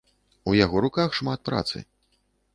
[0.51, 1.77] У яго руках шмат працы.